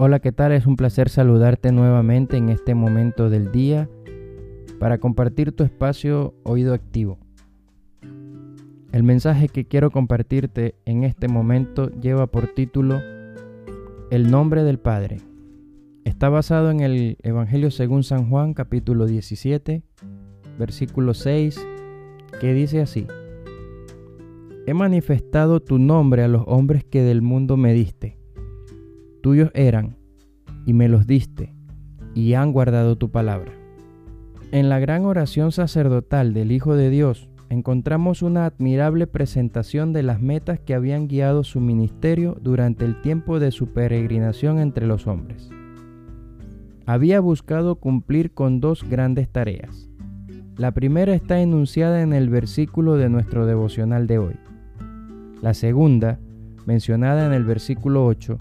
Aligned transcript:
Hola, 0.00 0.20
¿qué 0.20 0.30
tal? 0.30 0.52
Es 0.52 0.64
un 0.64 0.76
placer 0.76 1.08
saludarte 1.08 1.72
nuevamente 1.72 2.36
en 2.36 2.50
este 2.50 2.76
momento 2.76 3.30
del 3.30 3.50
día 3.50 3.90
para 4.78 4.98
compartir 4.98 5.50
tu 5.50 5.64
espacio 5.64 6.34
Oído 6.44 6.72
Activo. 6.72 7.18
El 8.92 9.02
mensaje 9.02 9.48
que 9.48 9.66
quiero 9.66 9.90
compartirte 9.90 10.76
en 10.84 11.02
este 11.02 11.26
momento 11.26 11.90
lleva 12.00 12.28
por 12.28 12.46
título 12.46 13.00
El 14.12 14.30
nombre 14.30 14.62
del 14.62 14.78
Padre. 14.78 15.16
Está 16.04 16.28
basado 16.28 16.70
en 16.70 16.78
el 16.78 17.18
Evangelio 17.24 17.72
según 17.72 18.04
San 18.04 18.30
Juan 18.30 18.54
capítulo 18.54 19.04
17, 19.04 19.82
versículo 20.60 21.12
6, 21.12 21.60
que 22.40 22.54
dice 22.54 22.82
así. 22.82 23.08
He 24.64 24.74
manifestado 24.74 25.58
tu 25.58 25.80
nombre 25.80 26.22
a 26.22 26.28
los 26.28 26.44
hombres 26.46 26.84
que 26.84 27.02
del 27.02 27.20
mundo 27.20 27.56
me 27.56 27.72
diste 27.72 28.18
tuyos 29.28 29.50
eran, 29.52 29.97
y 30.68 30.74
me 30.74 30.86
los 30.86 31.06
diste, 31.06 31.54
y 32.14 32.34
han 32.34 32.52
guardado 32.52 32.98
tu 32.98 33.10
palabra. 33.10 33.52
En 34.52 34.68
la 34.68 34.78
gran 34.78 35.06
oración 35.06 35.50
sacerdotal 35.50 36.34
del 36.34 36.52
Hijo 36.52 36.76
de 36.76 36.90
Dios 36.90 37.30
encontramos 37.48 38.20
una 38.20 38.44
admirable 38.44 39.06
presentación 39.06 39.94
de 39.94 40.02
las 40.02 40.20
metas 40.20 40.60
que 40.60 40.74
habían 40.74 41.08
guiado 41.08 41.42
su 41.42 41.60
ministerio 41.60 42.36
durante 42.42 42.84
el 42.84 43.00
tiempo 43.00 43.40
de 43.40 43.50
su 43.50 43.68
peregrinación 43.68 44.58
entre 44.58 44.86
los 44.86 45.06
hombres. 45.06 45.48
Había 46.84 47.20
buscado 47.20 47.76
cumplir 47.76 48.32
con 48.32 48.60
dos 48.60 48.84
grandes 48.86 49.30
tareas. 49.30 49.88
La 50.58 50.72
primera 50.72 51.14
está 51.14 51.40
enunciada 51.40 52.02
en 52.02 52.12
el 52.12 52.28
versículo 52.28 52.96
de 52.96 53.08
nuestro 53.08 53.46
devocional 53.46 54.06
de 54.06 54.18
hoy. 54.18 54.34
La 55.40 55.54
segunda, 55.54 56.20
mencionada 56.66 57.24
en 57.24 57.32
el 57.32 57.44
versículo 57.44 58.04
8, 58.04 58.36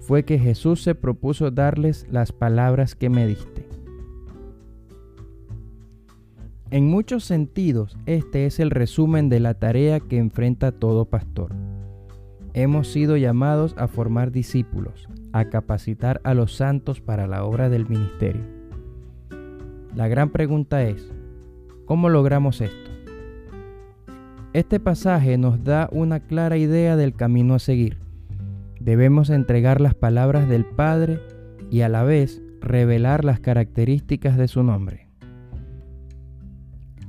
fue 0.00 0.24
que 0.24 0.38
Jesús 0.38 0.82
se 0.82 0.94
propuso 0.94 1.50
darles 1.50 2.06
las 2.10 2.32
palabras 2.32 2.94
que 2.94 3.10
me 3.10 3.26
diste. 3.26 3.68
En 6.70 6.86
muchos 6.86 7.24
sentidos, 7.24 7.96
este 8.06 8.46
es 8.46 8.60
el 8.60 8.70
resumen 8.70 9.28
de 9.28 9.40
la 9.40 9.54
tarea 9.54 10.00
que 10.00 10.18
enfrenta 10.18 10.72
todo 10.72 11.04
pastor. 11.04 11.52
Hemos 12.54 12.88
sido 12.88 13.16
llamados 13.16 13.74
a 13.76 13.88
formar 13.88 14.32
discípulos, 14.32 15.08
a 15.32 15.46
capacitar 15.46 16.20
a 16.24 16.34
los 16.34 16.56
santos 16.56 17.00
para 17.00 17.26
la 17.26 17.44
obra 17.44 17.68
del 17.68 17.88
ministerio. 17.88 18.42
La 19.94 20.08
gran 20.08 20.30
pregunta 20.30 20.82
es, 20.84 21.12
¿cómo 21.84 22.08
logramos 22.08 22.60
esto? 22.60 22.90
Este 24.52 24.80
pasaje 24.80 25.38
nos 25.38 25.62
da 25.62 25.88
una 25.92 26.20
clara 26.20 26.56
idea 26.56 26.96
del 26.96 27.14
camino 27.14 27.54
a 27.54 27.58
seguir 27.58 27.99
Debemos 28.80 29.28
entregar 29.28 29.78
las 29.82 29.94
palabras 29.94 30.48
del 30.48 30.64
Padre 30.64 31.20
y 31.70 31.82
a 31.82 31.90
la 31.90 32.02
vez 32.02 32.42
revelar 32.62 33.26
las 33.26 33.38
características 33.38 34.38
de 34.38 34.48
su 34.48 34.62
nombre. 34.62 35.10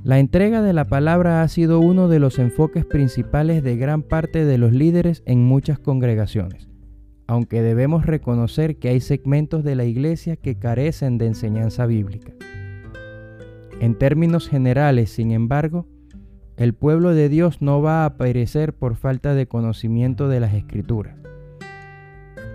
La 0.04 0.18
entrega 0.18 0.60
de 0.60 0.74
la 0.74 0.84
palabra 0.86 1.42
ha 1.42 1.48
sido 1.48 1.80
uno 1.80 2.08
de 2.08 2.18
los 2.18 2.38
enfoques 2.38 2.84
principales 2.84 3.62
de 3.62 3.76
gran 3.76 4.02
parte 4.02 4.44
de 4.44 4.58
los 4.58 4.72
líderes 4.72 5.22
en 5.24 5.44
muchas 5.44 5.78
congregaciones, 5.78 6.68
aunque 7.26 7.62
debemos 7.62 8.04
reconocer 8.04 8.76
que 8.76 8.90
hay 8.90 9.00
segmentos 9.00 9.64
de 9.64 9.74
la 9.74 9.84
iglesia 9.84 10.36
que 10.36 10.58
carecen 10.58 11.16
de 11.16 11.28
enseñanza 11.28 11.86
bíblica. 11.86 12.32
En 13.80 13.96
términos 13.96 14.46
generales, 14.46 15.10
sin 15.10 15.30
embargo, 15.30 15.86
el 16.58 16.74
pueblo 16.74 17.14
de 17.14 17.30
Dios 17.30 17.62
no 17.62 17.80
va 17.80 18.04
a 18.04 18.16
perecer 18.18 18.74
por 18.74 18.96
falta 18.96 19.34
de 19.34 19.46
conocimiento 19.46 20.28
de 20.28 20.40
las 20.40 20.52
escrituras. 20.52 21.16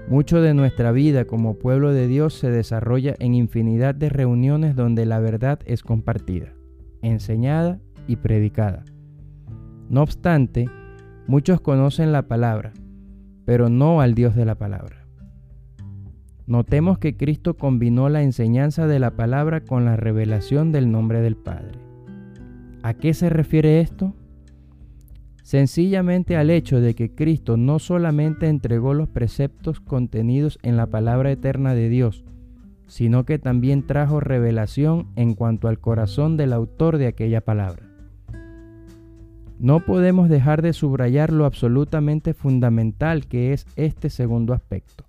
Mucho 0.10 0.42
de 0.42 0.54
nuestra 0.54 0.94
vida 0.94 1.26
como 1.26 1.60
pueblo 1.60 1.92
de 1.92 2.08
Dios 2.08 2.34
se 2.34 2.50
desarrolla 2.50 3.14
en 3.20 3.34
infinidad 3.34 3.94
de 3.94 4.08
reuniones 4.08 4.74
donde 4.74 5.06
la 5.06 5.20
verdad 5.20 5.60
es 5.66 5.84
compartida, 5.84 6.54
enseñada 7.02 7.82
y 8.08 8.16
predicada. 8.16 8.86
No 9.90 10.02
obstante, 10.02 10.70
muchos 11.28 11.60
conocen 11.60 12.14
la 12.14 12.22
palabra, 12.30 12.72
pero 13.46 13.68
no 13.68 14.00
al 14.00 14.16
Dios 14.16 14.34
de 14.34 14.46
la 14.46 14.56
palabra. 14.56 15.06
Notemos 16.46 17.00
que 17.00 17.18
Cristo 17.18 17.58
combinó 17.58 18.08
la 18.08 18.24
enseñanza 18.24 18.88
de 18.88 19.00
la 19.00 19.12
palabra 19.12 19.66
con 19.66 19.84
la 19.84 19.98
revelación 19.98 20.72
del 20.72 20.90
nombre 20.90 21.20
del 21.20 21.36
Padre. 21.36 21.80
¿A 22.82 22.94
qué 22.94 23.14
se 23.14 23.30
refiere 23.30 23.82
esto? 23.82 24.16
Sencillamente 25.48 26.36
al 26.36 26.50
hecho 26.50 26.82
de 26.82 26.94
que 26.94 27.16
Cristo 27.16 27.56
no 27.56 27.80
solamente 27.80 28.50
entregó 28.50 28.94
los 28.94 29.08
preceptos 29.08 29.80
contenidos 29.80 30.60
en 30.62 30.76
la 30.76 30.88
palabra 30.88 31.32
eterna 31.32 31.74
de 31.74 31.88
Dios, 31.88 32.26
sino 32.88 33.24
que 33.24 33.40
también 33.40 33.88
trajo 33.88 34.20
revelación 34.20 35.08
en 35.16 35.36
cuanto 35.36 35.70
al 35.70 35.80
corazón 35.80 36.36
del 36.36 36.52
autor 36.52 36.98
de 36.98 37.08
aquella 37.08 37.40
palabra. 37.40 37.84
No 39.58 39.86
podemos 39.86 40.28
dejar 40.28 40.62
de 40.62 40.74
subrayar 40.74 41.32
lo 41.32 41.46
absolutamente 41.46 42.34
fundamental 42.34 43.26
que 43.26 43.54
es 43.54 43.68
este 43.78 44.10
segundo 44.10 44.54
aspecto. 44.54 45.06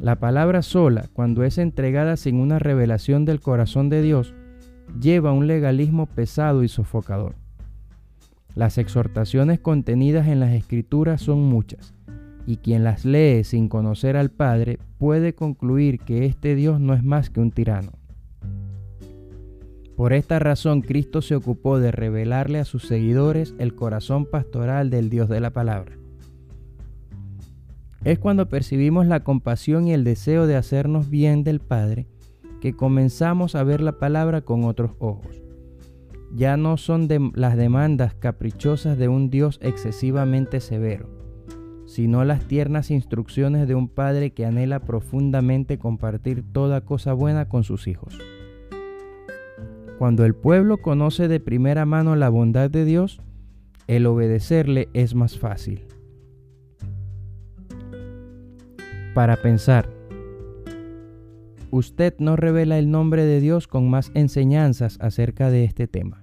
La 0.00 0.16
palabra 0.16 0.62
sola, 0.62 1.10
cuando 1.12 1.44
es 1.44 1.58
entregada 1.58 2.16
sin 2.16 2.36
una 2.36 2.58
revelación 2.58 3.26
del 3.26 3.42
corazón 3.42 3.90
de 3.90 4.00
Dios, 4.00 4.32
lleva 4.98 5.30
un 5.30 5.46
legalismo 5.46 6.06
pesado 6.06 6.62
y 6.62 6.68
sofocador. 6.68 7.34
Las 8.54 8.78
exhortaciones 8.78 9.60
contenidas 9.60 10.26
en 10.26 10.40
las 10.40 10.52
escrituras 10.52 11.22
son 11.22 11.42
muchas, 11.42 11.94
y 12.46 12.56
quien 12.56 12.82
las 12.82 13.04
lee 13.04 13.44
sin 13.44 13.68
conocer 13.68 14.16
al 14.16 14.30
Padre 14.30 14.78
puede 14.98 15.34
concluir 15.34 16.00
que 16.00 16.26
este 16.26 16.56
Dios 16.56 16.80
no 16.80 16.94
es 16.94 17.04
más 17.04 17.30
que 17.30 17.40
un 17.40 17.52
tirano. 17.52 17.92
Por 19.96 20.12
esta 20.12 20.38
razón 20.38 20.80
Cristo 20.80 21.22
se 21.22 21.36
ocupó 21.36 21.78
de 21.78 21.92
revelarle 21.92 22.58
a 22.58 22.64
sus 22.64 22.88
seguidores 22.88 23.54
el 23.58 23.74
corazón 23.74 24.26
pastoral 24.26 24.90
del 24.90 25.10
Dios 25.10 25.28
de 25.28 25.40
la 25.40 25.50
palabra. 25.50 25.96
Es 28.02 28.18
cuando 28.18 28.48
percibimos 28.48 29.06
la 29.06 29.22
compasión 29.22 29.86
y 29.86 29.92
el 29.92 30.04
deseo 30.04 30.46
de 30.46 30.56
hacernos 30.56 31.10
bien 31.10 31.44
del 31.44 31.60
Padre 31.60 32.06
que 32.60 32.74
comenzamos 32.74 33.54
a 33.54 33.62
ver 33.62 33.80
la 33.80 33.98
palabra 33.98 34.40
con 34.40 34.64
otros 34.64 34.92
ojos 34.98 35.42
ya 36.34 36.56
no 36.56 36.76
son 36.76 37.08
las 37.34 37.56
demandas 37.56 38.14
caprichosas 38.14 38.98
de 38.98 39.08
un 39.08 39.30
Dios 39.30 39.58
excesivamente 39.62 40.60
severo, 40.60 41.08
sino 41.86 42.24
las 42.24 42.44
tiernas 42.46 42.90
instrucciones 42.90 43.66
de 43.66 43.74
un 43.74 43.88
Padre 43.88 44.32
que 44.32 44.46
anhela 44.46 44.80
profundamente 44.80 45.78
compartir 45.78 46.44
toda 46.52 46.82
cosa 46.82 47.12
buena 47.12 47.48
con 47.48 47.64
sus 47.64 47.88
hijos. 47.88 48.18
Cuando 49.98 50.24
el 50.24 50.34
pueblo 50.34 50.78
conoce 50.78 51.28
de 51.28 51.40
primera 51.40 51.84
mano 51.84 52.16
la 52.16 52.28
bondad 52.28 52.70
de 52.70 52.84
Dios, 52.84 53.20
el 53.86 54.06
obedecerle 54.06 54.88
es 54.94 55.14
más 55.14 55.38
fácil. 55.38 55.84
Para 59.14 59.36
pensar, 59.36 59.90
usted 61.70 62.14
no 62.18 62.36
revela 62.36 62.78
el 62.78 62.90
nombre 62.90 63.24
de 63.24 63.40
Dios 63.40 63.66
con 63.66 63.90
más 63.90 64.12
enseñanzas 64.14 64.96
acerca 65.00 65.50
de 65.50 65.64
este 65.64 65.88
tema. 65.88 66.19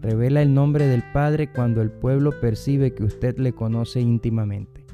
Revela 0.00 0.40
el 0.40 0.54
nombre 0.54 0.86
del 0.86 1.02
Padre 1.12 1.52
cuando 1.52 1.82
el 1.82 1.90
pueblo 1.90 2.32
percibe 2.40 2.94
que 2.94 3.04
usted 3.04 3.36
le 3.38 3.52
conoce 3.52 4.00
íntimamente. 4.00 4.86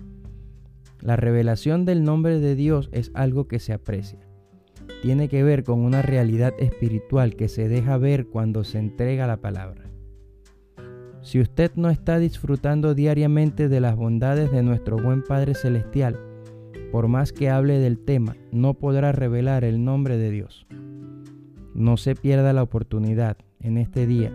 La 1.00 1.14
revelación 1.14 1.84
del 1.84 2.02
nombre 2.02 2.40
de 2.40 2.56
Dios 2.56 2.88
es 2.90 3.12
algo 3.14 3.46
que 3.46 3.60
se 3.60 3.72
aprecia. 3.72 4.18
Tiene 5.02 5.28
que 5.28 5.44
ver 5.44 5.62
con 5.62 5.80
una 5.80 6.02
realidad 6.02 6.54
espiritual 6.58 7.36
que 7.36 7.48
se 7.48 7.68
deja 7.68 7.98
ver 7.98 8.26
cuando 8.26 8.64
se 8.64 8.78
entrega 8.78 9.28
la 9.28 9.36
palabra. 9.36 9.84
Si 11.22 11.40
usted 11.40 11.70
no 11.76 11.88
está 11.88 12.18
disfrutando 12.18 12.94
diariamente 12.94 13.68
de 13.68 13.80
las 13.80 13.94
bondades 13.94 14.50
de 14.50 14.64
nuestro 14.64 14.96
buen 14.96 15.22
Padre 15.22 15.54
Celestial, 15.54 16.18
por 16.90 17.06
más 17.06 17.32
que 17.32 17.48
hable 17.48 17.78
del 17.78 17.98
tema, 17.98 18.36
no 18.50 18.74
podrá 18.74 19.12
revelar 19.12 19.62
el 19.62 19.84
nombre 19.84 20.16
de 20.16 20.32
Dios. 20.32 20.66
No 21.74 21.96
se 21.96 22.16
pierda 22.16 22.52
la 22.52 22.64
oportunidad 22.64 23.36
en 23.60 23.76
este 23.78 24.06
día 24.06 24.32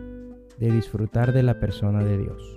de 0.61 0.71
disfrutar 0.71 1.33
de 1.33 1.41
la 1.41 1.59
persona 1.59 2.03
de 2.03 2.19
Dios. 2.19 2.55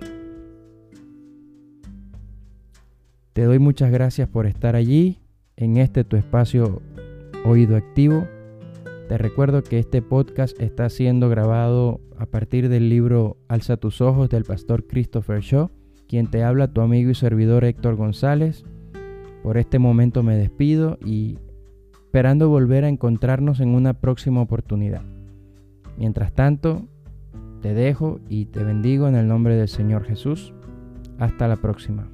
Te 3.33 3.43
doy 3.43 3.57
muchas 3.57 3.91
gracias 3.91 4.29
por 4.29 4.45
estar 4.45 4.75
allí 4.75 5.19
en 5.57 5.77
este 5.77 6.03
tu 6.03 6.15
espacio 6.15 6.83
Oído 7.45 7.75
Activo. 7.75 8.27
Te 9.09 9.17
recuerdo 9.17 9.63
que 9.63 9.79
este 9.79 10.03
podcast 10.03 10.59
está 10.61 10.87
siendo 10.89 11.29
grabado 11.29 11.99
a 12.17 12.27
partir 12.27 12.69
del 12.69 12.89
libro 12.89 13.37
Alza 13.47 13.75
tus 13.77 14.01
ojos 14.01 14.29
del 14.29 14.43
pastor 14.43 14.85
Christopher 14.85 15.41
Shaw, 15.41 15.71
quien 16.07 16.27
te 16.27 16.43
habla 16.43 16.71
tu 16.71 16.81
amigo 16.81 17.09
y 17.09 17.15
servidor 17.15 17.65
Héctor 17.65 17.95
González. 17.95 18.63
Por 19.41 19.57
este 19.57 19.79
momento 19.79 20.21
me 20.21 20.37
despido 20.37 20.99
y 21.03 21.39
esperando 21.91 22.49
volver 22.49 22.83
a 22.83 22.89
encontrarnos 22.89 23.59
en 23.61 23.69
una 23.69 23.95
próxima 23.95 24.41
oportunidad. 24.41 25.01
Mientras 25.97 26.33
tanto, 26.33 26.87
te 27.65 27.73
dejo 27.73 28.19
y 28.29 28.45
te 28.45 28.63
bendigo 28.63 29.07
en 29.07 29.15
el 29.15 29.27
nombre 29.27 29.55
del 29.55 29.67
Señor 29.67 30.03
Jesús. 30.03 30.53
Hasta 31.17 31.47
la 31.47 31.55
próxima. 31.55 32.07